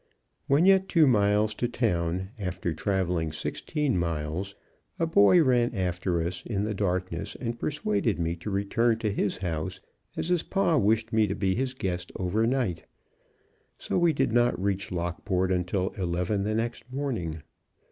When 0.47 0.65
yet 0.65 0.89
two 0.89 1.05
miles 1.05 1.53
to 1.53 1.67
town, 1.67 2.29
after 2.39 2.73
traveling 2.73 3.31
sixteen 3.31 3.95
miles, 3.99 4.55
a 4.97 5.05
boy 5.05 5.43
ran 5.43 5.75
after 5.75 6.23
us 6.25 6.41
in 6.43 6.63
the 6.63 6.73
darkness 6.73 7.35
and 7.35 7.59
persuaded 7.59 8.17
me 8.17 8.35
to 8.37 8.49
return 8.49 8.97
to 8.97 9.11
his 9.11 9.37
house, 9.37 9.79
as 10.17 10.29
his 10.29 10.41
Pa 10.41 10.75
wished 10.77 11.13
me 11.13 11.27
to 11.27 11.35
be 11.35 11.53
his 11.53 11.75
guest 11.75 12.11
over 12.15 12.47
night; 12.47 12.87
so 13.77 13.95
we 13.99 14.11
did 14.11 14.31
not 14.31 14.59
reach 14.59 14.91
Lockport 14.91 15.51
until 15.51 15.89
eleven 15.91 16.45
next 16.57 16.91
morning. 16.91 17.43